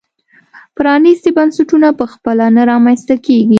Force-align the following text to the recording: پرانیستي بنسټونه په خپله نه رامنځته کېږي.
پرانیستي 0.75 1.29
بنسټونه 1.37 1.87
په 1.99 2.05
خپله 2.13 2.45
نه 2.55 2.63
رامنځته 2.71 3.15
کېږي. 3.25 3.49